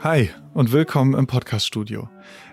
Hi 0.00 0.30
und 0.54 0.72
willkommen 0.72 1.14
im 1.14 1.26
Podcast-Studio. 1.26 2.08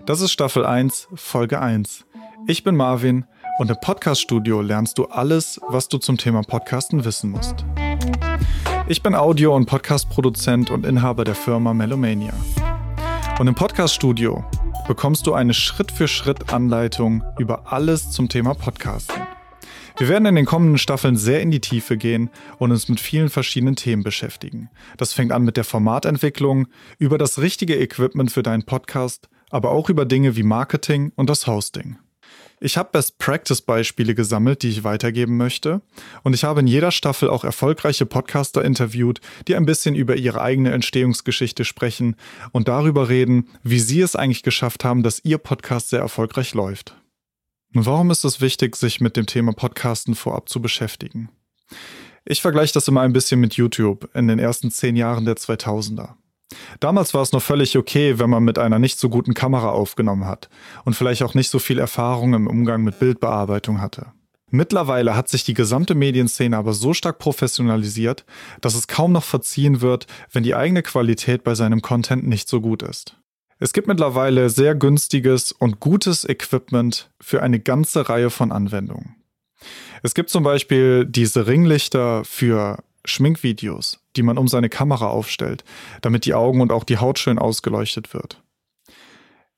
Das 0.05 0.21
ist 0.21 0.31
Staffel 0.31 0.65
1, 0.65 1.07
Folge 1.15 1.60
1. 1.60 2.06
Ich 2.48 2.64
bin 2.64 2.76
Marvin 2.76 3.26
und 3.58 3.69
im 3.69 3.77
Podcast-Studio 3.81 4.62
lernst 4.62 4.97
du 4.97 5.05
alles, 5.05 5.60
was 5.67 5.88
du 5.89 5.97
zum 5.97 6.17
Thema 6.17 6.41
Podcasten 6.44 7.05
wissen 7.05 7.31
musst. 7.31 7.65
Ich 8.88 9.02
bin 9.04 9.15
Audio- 9.15 9.55
und 9.55 9.65
Podcast-Produzent 9.65 10.71
und 10.71 10.86
Inhaber 10.86 11.23
der 11.23 11.36
Firma 11.36 11.73
Melomania. 11.73 12.33
Und 13.39 13.47
im 13.47 13.55
Podcast-Studio 13.55 14.43
bekommst 14.87 15.27
du 15.27 15.33
eine 15.33 15.53
Schritt-für-Schritt-Anleitung 15.53 17.23
über 17.37 17.71
alles 17.71 18.11
zum 18.11 18.29
Thema 18.29 18.53
Podcasten. 18.53 19.21
Wir 20.00 20.07
werden 20.07 20.27
in 20.27 20.36
den 20.36 20.45
kommenden 20.45 20.77
Staffeln 20.77 21.18
sehr 21.18 21.41
in 21.41 21.52
die 21.52 21.59
Tiefe 21.59 21.97
gehen 21.97 22.29
und 22.57 22.71
uns 22.71 22.88
mit 22.88 23.02
vielen 23.02 23.27
verschiedenen 23.27 23.75
Themen 23.75 24.02
beschäftigen. 24.02 24.70
Das 24.95 25.11
fängt 25.11 25.34
an 25.34 25.43
mit 25.43 25.57
der 25.57 25.66
Formatentwicklung, 25.66 26.68
über 26.99 27.18
das 27.18 27.39
richtige 27.39 27.77
Equipment 27.77 28.31
für 28.31 28.41
deinen 28.41 28.63
Podcast, 28.63 29.27
aber 29.49 29.72
auch 29.72 29.89
über 29.89 30.05
Dinge 30.05 30.38
wie 30.38 30.44
Marketing 30.44 31.12
und 31.17 31.30
das 31.30 31.48
Hosting. 31.48 31.98
Ich 32.62 32.77
habe 32.77 32.91
Best-Practice-Beispiele 32.94 34.16
gesammelt, 34.16 34.63
die 34.63 34.70
ich 34.70 34.85
weitergeben 34.85 35.35
möchte. 35.35 35.81
Und 36.23 36.34
ich 36.34 36.45
habe 36.45 36.61
in 36.61 36.67
jeder 36.67 36.91
Staffel 36.91 37.30
auch 37.30 37.44
erfolgreiche 37.44 38.05
Podcaster 38.05 38.63
interviewt, 38.63 39.20
die 39.50 39.55
ein 39.58 39.66
bisschen 39.66 39.95
über 39.95 40.16
ihre 40.16 40.41
eigene 40.41 40.72
Entstehungsgeschichte 40.72 41.66
sprechen 41.66 42.16
und 42.53 42.70
darüber 42.70 43.09
reden, 43.09 43.50
wie 43.63 43.80
sie 43.80 44.00
es 44.00 44.16
eigentlich 44.16 44.44
geschafft 44.44 44.86
haben, 44.86 45.03
dass 45.03 45.23
ihr 45.25 45.39
Podcast 45.39 45.89
sehr 45.89 46.00
erfolgreich 46.00 46.53
läuft. 46.53 46.98
Warum 47.73 48.09
ist 48.09 48.23
es 48.23 48.41
wichtig, 48.41 48.76
sich 48.76 49.00
mit 49.00 49.16
dem 49.16 49.28
Thema 49.28 49.54
Podcasten 49.54 50.16
vorab 50.16 50.50
zu 50.50 50.59
beschäftigen? 50.59 51.30
Ich 52.26 52.42
vergleiche 52.42 52.73
das 52.73 52.88
immer 52.88 53.02
ein 53.02 53.14
bisschen 53.14 53.40
mit 53.40 53.54
YouTube 53.54 54.09
in 54.16 54.28
den 54.28 54.40
ersten 54.40 54.72
zehn 54.72 54.95
Jahren 54.95 55.26
der 55.26 55.36
2000er. 55.36 56.16
Damals 56.80 57.14
war 57.14 57.22
es 57.22 57.32
noch 57.32 57.44
völlig 57.44 57.78
okay, 57.78 58.18
wenn 58.18 58.32
man 58.32 58.44
mit 58.44 58.58
einer 58.58 58.80
nicht 58.80 58.98
so 58.98 59.08
guten 59.08 59.36
Kamera 59.36 59.70
aufgenommen 59.70 60.26
hat 60.26 60.50
und 60.84 60.95
vielleicht 60.95 61.22
auch 61.22 61.36
nicht 61.36 61.50
so 61.50 61.59
viel 61.59 61.78
Erfahrung 61.78 62.34
im 62.34 62.48
Umgang 62.48 62.84
mit 62.84 62.98
Bildbearbeitung 62.98 63.81
hatte. 63.81 64.14
Mittlerweile 64.50 65.16
hat 65.16 65.30
sich 65.30 65.44
die 65.44 65.54
gesamte 65.54 65.94
Medienszene 65.94 66.58
aber 66.58 66.73
so 66.73 66.95
stark 66.95 67.20
professionalisiert, 67.20 68.26
dass 68.61 68.73
es 68.73 68.88
kaum 68.88 69.11
noch 69.11 69.23
verziehen 69.23 69.81
wird, 69.81 70.08
wenn 70.31 70.42
die 70.42 70.56
eigene 70.56 70.81
Qualität 70.81 71.44
bei 71.44 71.54
seinem 71.54 71.83
Content 71.83 72.28
nicht 72.28 72.50
so 72.50 72.61
gut 72.61 72.81
ist. 72.81 73.19
Es 73.61 73.73
gibt 73.73 73.88
mittlerweile 73.88 74.49
sehr 74.49 74.73
günstiges 74.73 75.52
und 75.52 75.81
gutes 75.81 76.27
Equipment 76.27 77.11
für 77.19 77.43
eine 77.43 77.59
ganze 77.59 78.07
Reihe 78.07 78.29
von 78.29 78.53
Anwendungen. 78.53 79.17
Es 80.02 80.13
gibt 80.13 80.29
zum 80.29 80.43
Beispiel 80.43 81.05
diese 81.05 81.45
Ringlichter 81.45 82.23
für 82.23 82.81
Schminkvideos, 83.03 83.99
die 84.15 84.23
man 84.23 84.37
um 84.37 84.47
seine 84.47 84.69
Kamera 84.69 85.07
aufstellt, 85.07 85.65
damit 86.02 86.23
die 86.23 86.33
Augen 86.33 86.61
und 86.61 86.71
auch 86.71 86.85
die 86.85 86.99
Haut 86.99 87.19
schön 87.19 87.37
ausgeleuchtet 87.37 88.13
wird. 88.13 88.41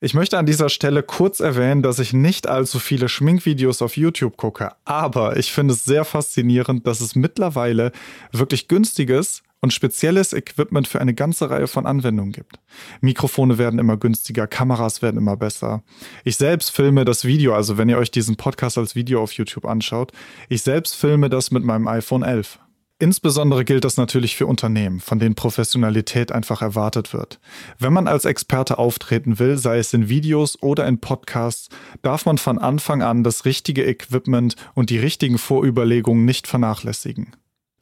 Ich 0.00 0.14
möchte 0.14 0.36
an 0.36 0.46
dieser 0.46 0.68
Stelle 0.68 1.04
kurz 1.04 1.38
erwähnen, 1.38 1.82
dass 1.82 2.00
ich 2.00 2.12
nicht 2.12 2.48
allzu 2.48 2.80
viele 2.80 3.08
Schminkvideos 3.08 3.82
auf 3.82 3.96
YouTube 3.96 4.36
gucke, 4.36 4.72
aber 4.84 5.36
ich 5.36 5.52
finde 5.52 5.74
es 5.74 5.84
sehr 5.84 6.04
faszinierend, 6.04 6.88
dass 6.88 7.00
es 7.00 7.14
mittlerweile 7.14 7.92
wirklich 8.32 8.66
günstiges 8.66 9.44
und 9.62 9.72
spezielles 9.72 10.32
Equipment 10.32 10.88
für 10.88 11.00
eine 11.00 11.14
ganze 11.14 11.48
Reihe 11.48 11.68
von 11.68 11.86
Anwendungen 11.86 12.32
gibt. 12.32 12.58
Mikrofone 13.00 13.58
werden 13.58 13.78
immer 13.78 13.96
günstiger, 13.96 14.46
Kameras 14.46 15.00
werden 15.00 15.16
immer 15.16 15.36
besser. 15.36 15.82
Ich 16.24 16.36
selbst 16.36 16.70
filme 16.70 17.04
das 17.04 17.24
Video, 17.24 17.54
also 17.54 17.78
wenn 17.78 17.88
ihr 17.88 17.98
euch 17.98 18.10
diesen 18.10 18.36
Podcast 18.36 18.76
als 18.76 18.94
Video 18.94 19.22
auf 19.22 19.32
YouTube 19.32 19.64
anschaut, 19.64 20.12
ich 20.48 20.62
selbst 20.62 20.96
filme 20.96 21.30
das 21.30 21.52
mit 21.52 21.64
meinem 21.64 21.86
iPhone 21.86 22.24
11. 22.24 22.58
Insbesondere 22.98 23.64
gilt 23.64 23.84
das 23.84 23.96
natürlich 23.96 24.36
für 24.36 24.46
Unternehmen, 24.46 25.00
von 25.00 25.18
denen 25.18 25.34
Professionalität 25.34 26.30
einfach 26.30 26.62
erwartet 26.62 27.12
wird. 27.12 27.40
Wenn 27.78 27.92
man 27.92 28.06
als 28.06 28.24
Experte 28.24 28.78
auftreten 28.78 29.40
will, 29.40 29.58
sei 29.58 29.78
es 29.78 29.92
in 29.92 30.08
Videos 30.08 30.60
oder 30.62 30.86
in 30.86 31.00
Podcasts, 31.00 31.68
darf 32.02 32.26
man 32.26 32.38
von 32.38 32.58
Anfang 32.58 33.02
an 33.02 33.24
das 33.24 33.44
richtige 33.44 33.84
Equipment 33.84 34.54
und 34.74 34.90
die 34.90 34.98
richtigen 34.98 35.38
Vorüberlegungen 35.38 36.24
nicht 36.24 36.46
vernachlässigen. 36.46 37.32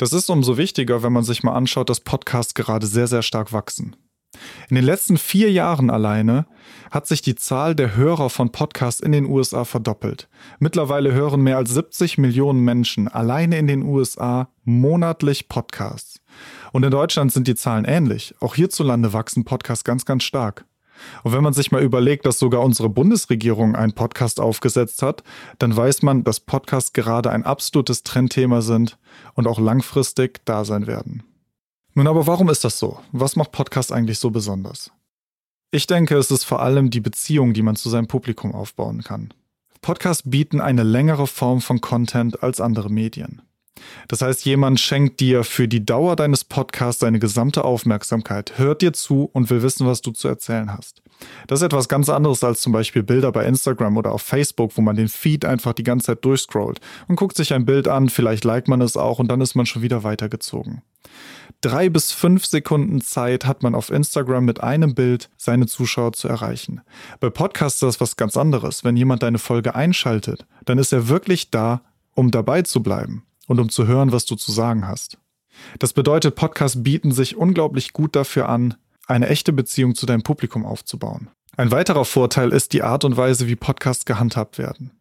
Das 0.01 0.15
ist 0.15 0.31
umso 0.31 0.57
wichtiger, 0.57 1.03
wenn 1.03 1.13
man 1.13 1.25
sich 1.25 1.43
mal 1.43 1.53
anschaut, 1.53 1.91
dass 1.91 2.01
Podcasts 2.01 2.55
gerade 2.55 2.87
sehr, 2.87 3.07
sehr 3.07 3.21
stark 3.21 3.53
wachsen. 3.53 3.97
In 4.71 4.77
den 4.77 4.85
letzten 4.87 5.19
vier 5.19 5.53
Jahren 5.53 5.91
alleine 5.91 6.47
hat 6.91 7.07
sich 7.07 7.21
die 7.21 7.35
Zahl 7.35 7.75
der 7.75 7.97
Hörer 7.97 8.31
von 8.31 8.51
Podcasts 8.51 9.03
in 9.03 9.13
den 9.13 9.27
USA 9.27 9.67
verdoppelt. 9.67 10.31
Mittlerweile 10.59 11.13
hören 11.13 11.43
mehr 11.43 11.59
als 11.59 11.75
70 11.75 12.17
Millionen 12.17 12.65
Menschen 12.65 13.09
alleine 13.09 13.59
in 13.59 13.67
den 13.67 13.83
USA 13.83 14.49
monatlich 14.65 15.51
Podcasts. 15.51 16.23
Und 16.73 16.83
in 16.83 16.91
Deutschland 16.91 17.31
sind 17.31 17.47
die 17.47 17.55
Zahlen 17.55 17.85
ähnlich. 17.85 18.35
Auch 18.41 18.55
hierzulande 18.55 19.13
wachsen 19.13 19.45
Podcasts 19.45 19.85
ganz, 19.85 20.07
ganz 20.07 20.23
stark. 20.23 20.65
Und 21.23 21.33
wenn 21.33 21.43
man 21.43 21.53
sich 21.53 21.73
mal 21.73 21.83
überlegt, 21.83 22.27
dass 22.27 22.39
sogar 22.39 22.63
unsere 22.63 22.89
Bundesregierung 22.89 23.75
einen 23.75 23.93
Podcast 23.93 24.41
aufgesetzt 24.41 25.03
hat, 25.03 25.23
dann 25.59 25.77
weiß 25.77 26.03
man, 26.03 26.25
dass 26.25 26.41
Podcasts 26.41 26.93
gerade 26.93 27.31
ein 27.31 27.45
absolutes 27.45 28.03
Trendthema 28.03 28.63
sind 28.63 28.99
und 29.35 29.47
auch 29.47 29.59
langfristig 29.59 30.41
da 30.45 30.65
sein 30.65 30.87
werden. 30.87 31.23
Nun 31.95 32.07
aber 32.07 32.27
warum 32.27 32.49
ist 32.49 32.65
das 32.65 32.79
so? 32.79 33.01
Was 33.13 33.37
macht 33.37 33.53
Podcast 33.53 33.93
eigentlich 33.93 34.19
so 34.19 34.31
besonders? 34.31 34.91
Ich 35.73 35.87
denke, 35.87 36.17
es 36.17 36.31
ist 36.31 36.45
vor 36.45 36.63
allem 36.63 36.91
die 36.91 37.01
Beziehung, 37.01 37.53
die 37.53 37.63
man 37.63 37.77
zu 37.77 37.89
seinem 37.89 38.09
Publikum 38.09 38.55
aufbauen 38.55 39.03
kann. 39.03 39.33
Podcasts 39.83 40.29
bieten 40.29 40.61
eine 40.61 40.83
längere 40.83 41.27
Form 41.27 41.61
von 41.61 41.81
Content 41.81 42.43
als 42.43 42.61
andere 42.61 42.91
Medien. 42.91 43.43
Das 44.09 44.23
heißt, 44.23 44.45
jemand 44.45 44.81
schenkt 44.81 45.21
dir 45.21 45.45
für 45.45 45.69
die 45.69 45.85
Dauer 45.85 46.17
deines 46.17 46.45
Podcasts 46.45 47.01
seine 47.01 47.19
gesamte 47.19 47.65
Aufmerksamkeit, 47.65 48.59
hört 48.59 48.83
dir 48.83 48.93
zu 48.93 49.31
und 49.33 49.51
will 49.51 49.63
wissen, 49.63 49.87
was 49.87 50.03
du 50.03 50.11
zu 50.11 50.29
erzählen 50.29 50.73
hast. 50.73 51.03
Das 51.47 51.61
ist 51.61 51.67
etwas 51.67 51.89
ganz 51.89 52.09
anderes 52.09 52.43
als 52.45 52.61
zum 52.61 52.73
Beispiel 52.73 53.03
Bilder 53.03 53.33
bei 53.33 53.45
Instagram 53.45 53.97
oder 53.97 54.13
auf 54.13 54.23
Facebook, 54.23 54.77
wo 54.77 54.83
man 54.83 54.97
den 54.97 55.09
Feed 55.09 55.45
einfach 55.45 55.73
die 55.73 55.83
ganze 55.83 56.07
Zeit 56.07 56.25
durchscrollt 56.25 56.81
und 57.09 57.17
guckt 57.17 57.37
sich 57.37 57.53
ein 57.53 57.67
Bild 57.67 57.89
an, 57.89 58.09
vielleicht 58.09 58.45
liked 58.45 58.69
man 58.69 58.81
es 58.81 58.97
auch 58.97 59.19
und 59.19 59.29
dann 59.29 59.41
ist 59.41 59.55
man 59.55 59.67
schon 59.67 59.83
wieder 59.83 60.03
weitergezogen. 60.03 60.83
Drei 61.61 61.91
bis 61.91 62.13
fünf 62.13 62.47
Sekunden 62.47 63.03
Zeit 63.03 63.45
hat 63.45 63.63
man 63.63 63.75
auf 63.75 63.91
Instagram 63.91 64.45
mit 64.45 64.63
einem 64.63 64.95
Bild 64.95 65.29
seine 65.37 65.67
Zuschauer 65.67 66.15
zu 66.15 66.27
erreichen. 66.27 66.81
Bei 67.21 67.29
Podcasts 67.29 67.83
ist 67.83 67.83
das 67.83 68.01
was 68.01 68.17
ganz 68.17 68.37
anderes. 68.37 68.83
Wenn 68.83 68.97
jemand 68.97 69.23
deine 69.23 69.39
Folge 69.39 69.75
einschaltet, 69.75 70.47
dann 70.65 70.79
ist 70.79 70.93
er 70.93 71.09
wirklich 71.09 71.51
da, 71.51 71.83
um 72.15 72.31
dabei 72.31 72.63
zu 72.63 72.83
bleiben 72.83 73.25
und 73.51 73.59
um 73.59 73.69
zu 73.69 73.89
hören, 73.89 74.13
was 74.13 74.27
du 74.27 74.37
zu 74.37 74.53
sagen 74.53 74.87
hast. 74.87 75.19
Das 75.81 75.93
bedeutet, 75.93 76.37
Podcasts 76.37 76.85
bieten 76.85 77.11
sich 77.11 77.37
unglaublich 77.37 77.93
gut 77.93 78.15
dafür 78.15 78.49
an, 78.49 78.77
eine 79.09 79.29
echte 79.29 79.53
Beziehung 79.53 79.97
zu 79.97 80.07
deinem 80.07 80.23
Publikum 80.23 80.65
aufzubauen. 80.65 81.31
Ein 81.57 81.73
weiterer 81.73 82.05
Vorteil 82.05 82.53
ist 82.53 82.73
die 82.73 82.85
Art 82.85 83.05
und 83.05 83.17
Weise, 83.17 83.49
wie 83.49 83.57
Podcasts 83.57 84.05
gehandhabt 84.05 84.59
werden. 84.59 84.93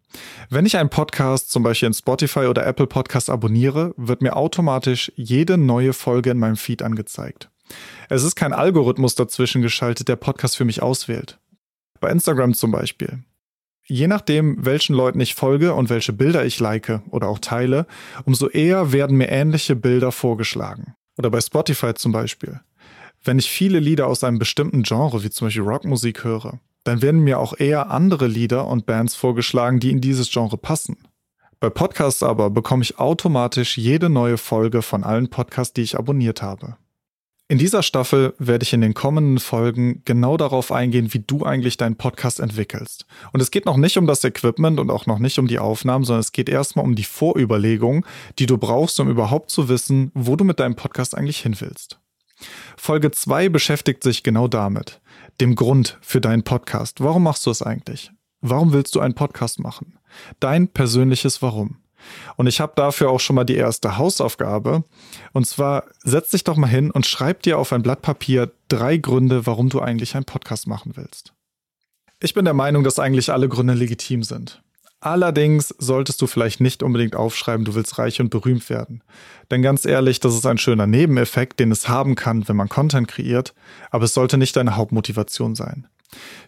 Wenn 0.49 0.65
ich 0.65 0.77
einen 0.77 0.89
Podcast 0.89 1.51
zum 1.51 1.61
Beispiel 1.61 1.85
in 1.85 1.93
Spotify 1.93 2.47
oder 2.47 2.65
Apple 2.65 2.87
Podcasts 2.87 3.29
abonniere, 3.29 3.93
wird 3.97 4.23
mir 4.23 4.35
automatisch 4.35 5.11
jede 5.15 5.59
neue 5.59 5.93
Folge 5.93 6.31
in 6.31 6.39
meinem 6.39 6.57
Feed 6.57 6.81
angezeigt. 6.81 7.51
Es 8.09 8.23
ist 8.23 8.35
kein 8.35 8.51
Algorithmus 8.51 9.13
dazwischen 9.13 9.61
geschaltet, 9.61 10.07
der 10.07 10.15
Podcast 10.15 10.57
für 10.57 10.65
mich 10.65 10.81
auswählt. 10.81 11.37
Bei 11.99 12.09
Instagram 12.09 12.55
zum 12.55 12.71
Beispiel. 12.71 13.19
Je 13.91 14.07
nachdem, 14.07 14.63
welchen 14.63 14.95
Leuten 14.95 15.19
ich 15.19 15.33
folge 15.33 15.73
und 15.73 15.89
welche 15.89 16.13
Bilder 16.13 16.45
ich 16.45 16.59
like 16.59 17.01
oder 17.09 17.27
auch 17.27 17.39
teile, 17.39 17.87
umso 18.23 18.47
eher 18.47 18.91
werden 18.91 19.17
mir 19.17 19.29
ähnliche 19.29 19.75
Bilder 19.75 20.11
vorgeschlagen. 20.11 20.93
Oder 21.17 21.31
bei 21.31 21.41
Spotify 21.41 21.95
zum 21.95 22.11
Beispiel. 22.11 22.59
Wenn 23.23 23.39
ich 23.39 23.49
viele 23.49 23.79
Lieder 23.79 24.05
aus 24.05 24.23
einem 24.23 24.37
bestimmten 24.37 24.83
Genre, 24.83 25.23
wie 25.23 25.31
zum 25.31 25.47
Beispiel 25.47 25.63
Rockmusik 25.63 26.23
höre, 26.23 26.59
dann 26.83 27.01
werden 27.01 27.21
mir 27.21 27.39
auch 27.39 27.59
eher 27.59 27.89
andere 27.89 28.27
Lieder 28.27 28.67
und 28.67 28.85
Bands 28.85 29.15
vorgeschlagen, 29.15 29.79
die 29.79 29.89
in 29.89 30.01
dieses 30.01 30.31
Genre 30.31 30.57
passen. 30.57 30.97
Bei 31.59 31.71
Podcasts 31.71 32.21
aber 32.21 32.51
bekomme 32.51 32.83
ich 32.83 32.99
automatisch 32.99 33.75
jede 33.77 34.09
neue 34.09 34.37
Folge 34.37 34.83
von 34.83 35.03
allen 35.03 35.31
Podcasts, 35.31 35.73
die 35.73 35.81
ich 35.81 35.97
abonniert 35.97 36.43
habe. 36.43 36.77
In 37.51 37.57
dieser 37.57 37.81
Staffel 37.81 38.35
werde 38.37 38.61
ich 38.61 38.73
in 38.73 38.81
den 38.81 38.93
kommenden 38.93 39.39
Folgen 39.39 40.03
genau 40.05 40.37
darauf 40.37 40.71
eingehen, 40.71 41.15
wie 41.15 41.23
du 41.25 41.43
eigentlich 41.43 41.77
deinen 41.77 41.95
Podcast 41.95 42.39
entwickelst. 42.39 43.07
Und 43.33 43.39
es 43.39 43.49
geht 43.49 43.65
noch 43.65 43.75
nicht 43.75 43.97
um 43.97 44.05
das 44.05 44.23
Equipment 44.23 44.79
und 44.79 44.91
auch 44.91 45.07
noch 45.07 45.17
nicht 45.17 45.39
um 45.39 45.47
die 45.47 45.57
Aufnahmen, 45.57 46.05
sondern 46.05 46.19
es 46.19 46.31
geht 46.31 46.47
erstmal 46.47 46.85
um 46.85 46.93
die 46.93 47.03
Vorüberlegung, 47.03 48.05
die 48.37 48.45
du 48.45 48.59
brauchst, 48.59 48.99
um 48.99 49.09
überhaupt 49.09 49.49
zu 49.49 49.67
wissen, 49.67 50.11
wo 50.13 50.35
du 50.35 50.43
mit 50.43 50.59
deinem 50.59 50.75
Podcast 50.75 51.17
eigentlich 51.17 51.39
hin 51.39 51.59
willst. 51.59 51.99
Folge 52.77 53.09
2 53.09 53.49
beschäftigt 53.49 54.03
sich 54.03 54.21
genau 54.21 54.47
damit, 54.47 55.01
dem 55.41 55.55
Grund 55.55 55.97
für 56.01 56.21
deinen 56.21 56.43
Podcast. 56.43 57.01
Warum 57.01 57.23
machst 57.23 57.47
du 57.47 57.49
es 57.49 57.63
eigentlich? 57.63 58.11
Warum 58.41 58.73
willst 58.73 58.93
du 58.93 58.99
einen 58.99 59.15
Podcast 59.15 59.59
machen? 59.59 59.97
Dein 60.39 60.67
persönliches 60.67 61.41
Warum. 61.41 61.77
Und 62.37 62.47
ich 62.47 62.59
habe 62.59 62.73
dafür 62.75 63.09
auch 63.09 63.19
schon 63.19 63.35
mal 63.35 63.43
die 63.43 63.55
erste 63.55 63.97
Hausaufgabe. 63.97 64.83
Und 65.33 65.47
zwar 65.47 65.85
setz 66.03 66.31
dich 66.31 66.43
doch 66.43 66.57
mal 66.57 66.67
hin 66.67 66.91
und 66.91 67.05
schreib 67.05 67.43
dir 67.43 67.57
auf 67.57 67.73
ein 67.73 67.81
Blatt 67.81 68.01
Papier 68.01 68.51
drei 68.67 68.97
Gründe, 68.97 69.45
warum 69.45 69.69
du 69.69 69.79
eigentlich 69.81 70.15
einen 70.15 70.25
Podcast 70.25 70.67
machen 70.67 70.93
willst. 70.95 71.33
Ich 72.21 72.33
bin 72.33 72.45
der 72.45 72.53
Meinung, 72.53 72.83
dass 72.83 72.99
eigentlich 72.99 73.31
alle 73.31 73.47
Gründe 73.47 73.73
legitim 73.73 74.23
sind. 74.23 74.61
Allerdings 75.01 75.73
solltest 75.77 76.21
du 76.21 76.27
vielleicht 76.27 76.59
nicht 76.59 76.83
unbedingt 76.83 77.15
aufschreiben, 77.15 77.63
du 77.63 77.73
willst 77.73 77.97
reich 77.97 78.19
und 78.19 78.29
berühmt 78.29 78.69
werden. 78.69 79.01
Denn 79.49 79.61
ganz 79.61 79.85
ehrlich, 79.85 80.19
das 80.19 80.35
ist 80.35 80.45
ein 80.45 80.57
schöner 80.57 80.87
Nebeneffekt, 80.87 81.61
den 81.61 81.71
es 81.71 81.87
haben 81.87 82.15
kann, 82.15 82.49
wenn 82.49 82.57
man 82.57 82.67
Content 82.67 83.07
kreiert, 83.07 83.53
aber 83.91 84.03
es 84.03 84.13
sollte 84.13 84.37
nicht 84.37 84.57
deine 84.57 84.75
Hauptmotivation 84.75 85.55
sein. 85.55 85.87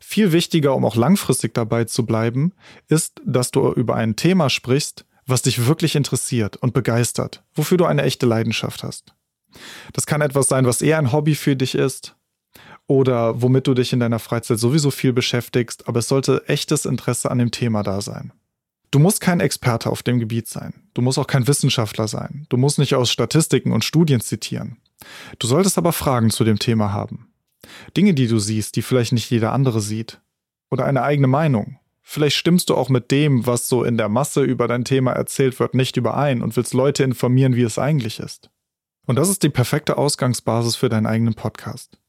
Viel 0.02 0.34
wichtiger, 0.34 0.76
um 0.76 0.84
auch 0.84 0.98
langfristig 0.98 1.54
dabei 1.54 1.86
zu 1.86 2.06
bleiben, 2.06 2.52
ist, 2.90 3.22
dass 3.26 3.52
du 3.52 3.72
über 3.72 3.96
ein 3.96 4.18
Thema 4.18 4.50
sprichst, 4.50 5.06
was 5.26 5.42
dich 5.42 5.66
wirklich 5.66 5.96
interessiert 5.96 6.58
und 6.58 6.74
begeistert, 6.74 7.44
wofür 7.54 7.78
du 7.78 7.86
eine 7.86 8.04
echte 8.04 8.26
Leidenschaft 8.26 8.84
hast. 8.84 9.14
Das 9.94 10.06
kann 10.06 10.22
etwas 10.22 10.48
sein, 10.48 10.66
was 10.66 10.82
eher 10.82 10.98
ein 10.98 11.12
Hobby 11.12 11.36
für 11.36 11.56
dich 11.56 11.76
ist 11.76 12.16
oder 12.88 13.42
womit 13.42 13.68
du 13.68 13.74
dich 13.74 13.94
in 13.94 14.00
deiner 14.00 14.20
Freizeit 14.20 14.60
sowieso 14.60 14.92
viel 14.92 15.14
beschäftigst, 15.14 15.88
aber 15.88 16.00
es 16.00 16.08
sollte 16.08 16.48
echtes 16.48 16.86
Interesse 16.86 17.30
an 17.32 17.38
dem 17.38 17.52
Thema 17.52 17.84
da 17.84 18.02
sein. 18.02 18.34
Du 18.92 19.00
musst 19.00 19.22
kein 19.22 19.40
Experte 19.40 19.90
auf 19.90 20.04
dem 20.04 20.20
Gebiet 20.20 20.48
sein. 20.48 20.74
Du 20.94 21.02
musst 21.02 21.18
auch 21.18 21.28
kein 21.28 21.48
Wissenschaftler 21.48 22.10
sein. 22.10 22.46
Du 22.50 22.58
musst 22.58 22.78
nicht 22.78 22.94
aus 22.94 23.10
Statistiken 23.10 23.72
und 23.72 23.86
Studien 23.86 24.20
zitieren. 24.20 24.78
Du 25.40 25.48
solltest 25.48 25.78
aber 25.78 25.94
Fragen 25.94 26.30
zu 26.30 26.44
dem 26.44 26.60
Thema 26.60 26.92
haben. 26.92 27.32
Dinge, 27.96 28.14
die 28.14 28.28
du 28.28 28.38
siehst, 28.40 28.76
die 28.76 28.82
vielleicht 28.82 29.14
nicht 29.14 29.30
jeder 29.30 29.54
andere 29.54 29.80
sieht. 29.80 30.20
Oder 30.70 30.86
eine 30.86 31.04
eigene 31.04 31.28
Meinung. 31.28 31.80
Vielleicht 32.12 32.36
stimmst 32.36 32.70
du 32.70 32.76
auch 32.76 32.90
mit 32.90 33.10
dem, 33.10 33.48
was 33.48 33.70
so 33.70 33.86
in 33.86 33.96
der 33.96 34.10
Masse 34.10 34.44
über 34.44 34.68
dein 34.68 34.84
Thema 34.84 35.14
erzählt 35.14 35.58
wird, 35.62 35.74
nicht 35.74 35.96
überein 35.96 36.42
und 36.42 36.58
willst 36.58 36.74
Leute 36.74 37.06
informieren, 37.06 37.56
wie 37.56 37.62
es 37.62 37.80
eigentlich 37.80 38.20
ist. 38.20 38.50
Und 39.08 39.16
das 39.16 39.30
ist 39.30 39.44
die 39.44 39.50
perfekte 39.50 39.98
Ausgangsbasis 39.98 40.76
für 40.76 40.90
deinen 40.90 41.06
eigenen 41.06 41.36
Podcast. 41.36 42.02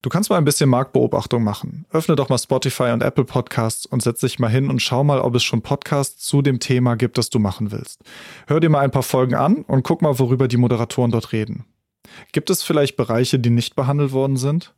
Du 0.00 0.08
kannst 0.08 0.30
mal 0.30 0.38
ein 0.38 0.46
bisschen 0.46 0.70
Marktbeobachtung 0.70 1.44
machen. 1.44 1.84
Öffne 1.90 2.16
doch 2.16 2.30
mal 2.30 2.38
Spotify 2.38 2.92
und 2.94 3.02
Apple 3.02 3.26
Podcasts 3.26 3.84
und 3.84 4.02
setz 4.02 4.20
dich 4.20 4.38
mal 4.38 4.48
hin 4.48 4.70
und 4.70 4.80
schau 4.80 5.04
mal, 5.04 5.20
ob 5.20 5.34
es 5.34 5.42
schon 5.42 5.60
Podcasts 5.60 6.24
zu 6.24 6.40
dem 6.40 6.58
Thema 6.58 6.94
gibt, 6.94 7.18
das 7.18 7.28
du 7.28 7.38
machen 7.38 7.72
willst. 7.72 8.00
Hör 8.46 8.58
dir 8.58 8.70
mal 8.70 8.80
ein 8.80 8.90
paar 8.90 9.02
Folgen 9.02 9.34
an 9.34 9.64
und 9.66 9.82
guck 9.82 10.00
mal, 10.00 10.18
worüber 10.18 10.48
die 10.48 10.56
Moderatoren 10.56 11.10
dort 11.10 11.32
reden. 11.32 11.66
Gibt 12.32 12.48
es 12.48 12.62
vielleicht 12.62 12.96
Bereiche, 12.96 13.38
die 13.38 13.50
nicht 13.50 13.76
behandelt 13.76 14.12
worden 14.12 14.38
sind? 14.38 14.74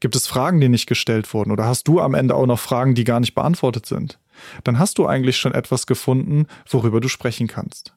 Gibt 0.00 0.16
es 0.16 0.26
Fragen, 0.26 0.60
die 0.60 0.68
nicht 0.68 0.86
gestellt 0.86 1.32
wurden? 1.32 1.50
Oder 1.50 1.66
hast 1.66 1.88
du 1.88 2.00
am 2.00 2.14
Ende 2.14 2.34
auch 2.34 2.46
noch 2.46 2.58
Fragen, 2.58 2.94
die 2.94 3.04
gar 3.04 3.20
nicht 3.20 3.34
beantwortet 3.34 3.86
sind? 3.86 4.18
Dann 4.64 4.78
hast 4.78 4.98
du 4.98 5.06
eigentlich 5.06 5.38
schon 5.38 5.54
etwas 5.54 5.86
gefunden, 5.86 6.46
worüber 6.68 7.00
du 7.00 7.08
sprechen 7.08 7.46
kannst. 7.46 7.94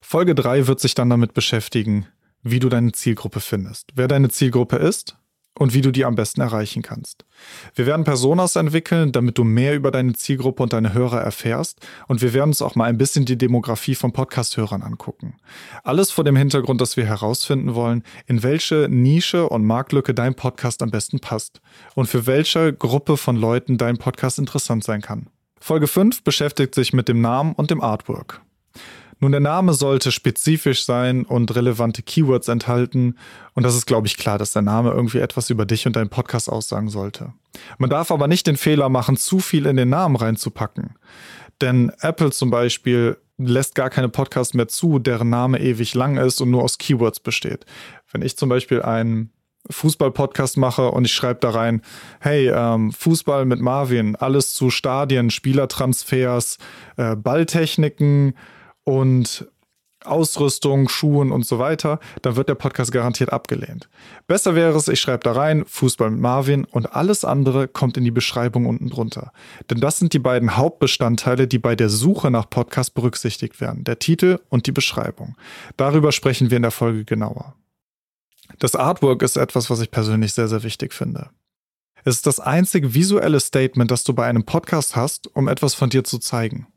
Folge 0.00 0.34
3 0.34 0.66
wird 0.66 0.80
sich 0.80 0.94
dann 0.94 1.10
damit 1.10 1.34
beschäftigen, 1.34 2.06
wie 2.42 2.60
du 2.60 2.68
deine 2.68 2.92
Zielgruppe 2.92 3.40
findest, 3.40 3.90
wer 3.94 4.08
deine 4.08 4.28
Zielgruppe 4.28 4.76
ist 4.76 5.16
und 5.58 5.74
wie 5.74 5.80
du 5.80 5.90
die 5.90 6.04
am 6.04 6.14
besten 6.14 6.40
erreichen 6.40 6.82
kannst. 6.82 7.24
Wir 7.74 7.86
werden 7.86 8.04
Personas 8.04 8.56
entwickeln, 8.56 9.12
damit 9.12 9.36
du 9.38 9.44
mehr 9.44 9.74
über 9.74 9.90
deine 9.90 10.14
Zielgruppe 10.14 10.62
und 10.62 10.72
deine 10.72 10.94
Hörer 10.94 11.20
erfährst 11.20 11.86
und 12.06 12.22
wir 12.22 12.32
werden 12.32 12.50
uns 12.50 12.62
auch 12.62 12.76
mal 12.76 12.84
ein 12.84 12.96
bisschen 12.96 13.24
die 13.24 13.36
Demografie 13.36 13.94
von 13.94 14.12
Podcast-Hörern 14.12 14.82
angucken. 14.82 15.36
Alles 15.82 16.10
vor 16.10 16.24
dem 16.24 16.36
Hintergrund, 16.36 16.80
dass 16.80 16.96
wir 16.96 17.04
herausfinden 17.04 17.74
wollen, 17.74 18.04
in 18.26 18.42
welche 18.42 18.88
Nische 18.88 19.48
und 19.48 19.64
Marktlücke 19.64 20.14
dein 20.14 20.34
Podcast 20.34 20.82
am 20.82 20.90
besten 20.90 21.18
passt 21.18 21.60
und 21.94 22.06
für 22.06 22.26
welche 22.26 22.72
Gruppe 22.72 23.16
von 23.16 23.36
Leuten 23.36 23.76
dein 23.78 23.98
Podcast 23.98 24.38
interessant 24.38 24.84
sein 24.84 25.02
kann. 25.02 25.28
Folge 25.60 25.88
5 25.88 26.22
beschäftigt 26.22 26.74
sich 26.74 26.92
mit 26.92 27.08
dem 27.08 27.20
Namen 27.20 27.52
und 27.54 27.70
dem 27.70 27.80
Artwork. 27.80 28.40
Nun, 29.20 29.32
der 29.32 29.40
Name 29.40 29.74
sollte 29.74 30.12
spezifisch 30.12 30.84
sein 30.84 31.24
und 31.24 31.54
relevante 31.54 32.02
Keywords 32.02 32.48
enthalten. 32.48 33.16
Und 33.54 33.64
das 33.64 33.74
ist, 33.74 33.86
glaube 33.86 34.06
ich, 34.06 34.16
klar, 34.16 34.38
dass 34.38 34.52
der 34.52 34.62
Name 34.62 34.90
irgendwie 34.90 35.18
etwas 35.18 35.50
über 35.50 35.66
dich 35.66 35.86
und 35.86 35.96
deinen 35.96 36.08
Podcast 36.08 36.48
aussagen 36.48 36.88
sollte. 36.88 37.32
Man 37.78 37.90
darf 37.90 38.12
aber 38.12 38.28
nicht 38.28 38.46
den 38.46 38.56
Fehler 38.56 38.88
machen, 38.88 39.16
zu 39.16 39.40
viel 39.40 39.66
in 39.66 39.76
den 39.76 39.88
Namen 39.88 40.16
reinzupacken. 40.16 40.96
Denn 41.60 41.90
Apple 42.00 42.30
zum 42.30 42.50
Beispiel 42.50 43.16
lässt 43.38 43.74
gar 43.74 43.90
keine 43.90 44.08
Podcasts 44.08 44.54
mehr 44.54 44.68
zu, 44.68 44.98
deren 44.98 45.30
Name 45.30 45.60
ewig 45.60 45.94
lang 45.94 46.16
ist 46.16 46.40
und 46.40 46.50
nur 46.50 46.62
aus 46.62 46.78
Keywords 46.78 47.20
besteht. 47.20 47.66
Wenn 48.12 48.22
ich 48.22 48.36
zum 48.36 48.48
Beispiel 48.48 48.82
einen 48.82 49.30
Fußball-Podcast 49.70 50.56
mache 50.56 50.90
und 50.90 51.04
ich 51.04 51.12
schreibe 51.12 51.40
da 51.40 51.50
rein, 51.50 51.82
hey, 52.20 52.48
ähm, 52.48 52.92
Fußball 52.92 53.44
mit 53.44 53.60
Marvin, 53.60 54.16
alles 54.16 54.54
zu 54.54 54.70
Stadien, 54.70 55.30
Spielertransfers, 55.30 56.58
äh, 56.96 57.16
Balltechniken, 57.16 58.34
und 58.88 59.46
Ausrüstung, 60.02 60.88
Schuhen 60.88 61.30
und 61.30 61.44
so 61.44 61.58
weiter, 61.58 62.00
dann 62.22 62.36
wird 62.36 62.48
der 62.48 62.54
Podcast 62.54 62.90
garantiert 62.90 63.30
abgelehnt. 63.34 63.90
Besser 64.26 64.54
wäre 64.54 64.74
es, 64.78 64.88
ich 64.88 64.98
schreibe 64.98 65.24
da 65.24 65.32
rein, 65.32 65.66
Fußball 65.66 66.10
mit 66.10 66.20
Marvin 66.20 66.64
und 66.64 66.94
alles 66.96 67.22
andere 67.22 67.68
kommt 67.68 67.98
in 67.98 68.04
die 68.04 68.10
Beschreibung 68.10 68.64
unten 68.64 68.88
drunter. 68.88 69.32
Denn 69.68 69.80
das 69.80 69.98
sind 69.98 70.14
die 70.14 70.18
beiden 70.18 70.56
Hauptbestandteile, 70.56 71.46
die 71.46 71.58
bei 71.58 71.76
der 71.76 71.90
Suche 71.90 72.30
nach 72.30 72.48
Podcast 72.48 72.94
berücksichtigt 72.94 73.60
werden. 73.60 73.84
Der 73.84 73.98
Titel 73.98 74.40
und 74.48 74.66
die 74.66 74.72
Beschreibung. 74.72 75.36
Darüber 75.76 76.10
sprechen 76.10 76.48
wir 76.48 76.56
in 76.56 76.62
der 76.62 76.70
Folge 76.70 77.04
genauer. 77.04 77.56
Das 78.58 78.74
Artwork 78.74 79.20
ist 79.20 79.36
etwas, 79.36 79.68
was 79.68 79.80
ich 79.80 79.90
persönlich 79.90 80.32
sehr, 80.32 80.48
sehr 80.48 80.62
wichtig 80.62 80.94
finde. 80.94 81.28
Es 82.04 82.14
ist 82.14 82.26
das 82.26 82.40
einzige 82.40 82.94
visuelle 82.94 83.40
Statement, 83.40 83.90
das 83.90 84.04
du 84.04 84.14
bei 84.14 84.24
einem 84.24 84.44
Podcast 84.44 84.96
hast, 84.96 85.28
um 85.36 85.46
etwas 85.46 85.74
von 85.74 85.90
dir 85.90 86.04
zu 86.04 86.18
zeigen. 86.18 86.68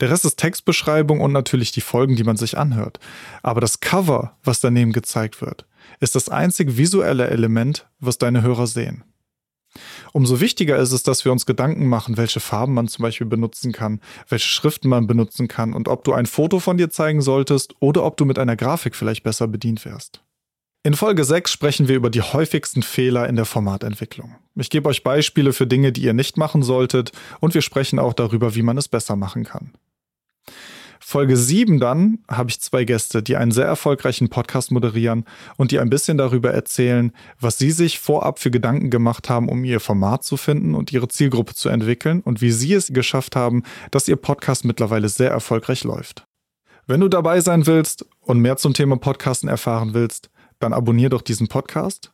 Der 0.00 0.10
Rest 0.10 0.24
ist 0.24 0.36
Textbeschreibung 0.36 1.20
und 1.20 1.32
natürlich 1.32 1.72
die 1.72 1.80
Folgen, 1.80 2.16
die 2.16 2.24
man 2.24 2.36
sich 2.36 2.58
anhört. 2.58 2.98
Aber 3.42 3.60
das 3.60 3.80
Cover, 3.80 4.36
was 4.42 4.60
daneben 4.60 4.92
gezeigt 4.92 5.40
wird, 5.40 5.66
ist 6.00 6.14
das 6.14 6.28
einzig 6.28 6.76
visuelle 6.76 7.28
Element, 7.28 7.88
was 8.00 8.18
deine 8.18 8.42
Hörer 8.42 8.66
sehen. 8.66 9.04
Umso 10.12 10.40
wichtiger 10.40 10.76
ist 10.78 10.92
es, 10.92 11.02
dass 11.02 11.24
wir 11.24 11.32
uns 11.32 11.46
Gedanken 11.46 11.86
machen, 11.86 12.16
welche 12.16 12.40
Farben 12.40 12.74
man 12.74 12.88
zum 12.88 13.02
Beispiel 13.02 13.26
benutzen 13.26 13.72
kann, 13.72 14.00
welche 14.28 14.48
Schriften 14.48 14.88
man 14.88 15.06
benutzen 15.06 15.48
kann 15.48 15.74
und 15.74 15.88
ob 15.88 16.04
du 16.04 16.12
ein 16.12 16.26
Foto 16.26 16.60
von 16.60 16.78
dir 16.78 16.90
zeigen 16.90 17.20
solltest 17.20 17.74
oder 17.80 18.04
ob 18.04 18.16
du 18.16 18.24
mit 18.24 18.38
einer 18.38 18.56
Grafik 18.56 18.96
vielleicht 18.96 19.22
besser 19.22 19.48
bedient 19.48 19.84
wärst. 19.84 20.22
In 20.86 20.94
Folge 20.94 21.24
6 21.24 21.50
sprechen 21.50 21.88
wir 21.88 21.96
über 21.96 22.10
die 22.10 22.22
häufigsten 22.22 22.80
Fehler 22.80 23.28
in 23.28 23.34
der 23.34 23.44
Formatentwicklung. 23.44 24.36
Ich 24.54 24.70
gebe 24.70 24.88
euch 24.88 25.02
Beispiele 25.02 25.52
für 25.52 25.66
Dinge, 25.66 25.90
die 25.90 26.02
ihr 26.02 26.12
nicht 26.12 26.36
machen 26.36 26.62
solltet 26.62 27.10
und 27.40 27.54
wir 27.54 27.62
sprechen 27.62 27.98
auch 27.98 28.12
darüber, 28.12 28.54
wie 28.54 28.62
man 28.62 28.78
es 28.78 28.86
besser 28.86 29.16
machen 29.16 29.42
kann. 29.42 29.72
Folge 31.00 31.36
7 31.36 31.80
dann 31.80 32.20
habe 32.30 32.50
ich 32.50 32.60
zwei 32.60 32.84
Gäste, 32.84 33.20
die 33.20 33.34
einen 33.34 33.50
sehr 33.50 33.64
erfolgreichen 33.64 34.28
Podcast 34.28 34.70
moderieren 34.70 35.24
und 35.56 35.72
die 35.72 35.80
ein 35.80 35.90
bisschen 35.90 36.18
darüber 36.18 36.52
erzählen, 36.52 37.10
was 37.40 37.58
sie 37.58 37.72
sich 37.72 37.98
vorab 37.98 38.38
für 38.38 38.52
Gedanken 38.52 38.88
gemacht 38.88 39.28
haben, 39.28 39.48
um 39.48 39.64
ihr 39.64 39.80
Format 39.80 40.22
zu 40.22 40.36
finden 40.36 40.76
und 40.76 40.92
ihre 40.92 41.08
Zielgruppe 41.08 41.54
zu 41.54 41.68
entwickeln 41.68 42.20
und 42.20 42.42
wie 42.42 42.52
sie 42.52 42.74
es 42.74 42.92
geschafft 42.92 43.34
haben, 43.34 43.64
dass 43.90 44.06
ihr 44.06 44.14
Podcast 44.14 44.64
mittlerweile 44.64 45.08
sehr 45.08 45.32
erfolgreich 45.32 45.82
läuft. 45.82 46.28
Wenn 46.86 47.00
du 47.00 47.08
dabei 47.08 47.40
sein 47.40 47.66
willst 47.66 48.06
und 48.20 48.38
mehr 48.38 48.56
zum 48.56 48.72
Thema 48.72 48.96
Podcasten 48.96 49.48
erfahren 49.48 49.92
willst, 49.92 50.30
dann 50.58 50.72
abonnier 50.72 51.08
doch 51.08 51.22
diesen 51.22 51.48
Podcast. 51.48 52.12